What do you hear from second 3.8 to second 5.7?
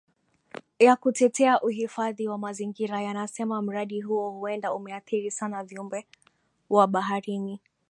huo huenda umeathiri sana